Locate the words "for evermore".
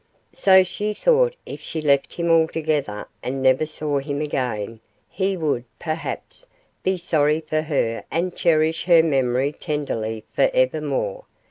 10.33-11.25